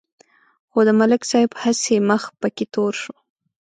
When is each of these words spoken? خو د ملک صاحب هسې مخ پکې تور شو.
خو 0.69 0.79
د 0.87 0.89
ملک 0.99 1.21
صاحب 1.31 1.51
هسې 1.63 1.95
مخ 2.09 2.23
پکې 2.41 2.65
تور 2.73 2.93
شو. 3.01 3.15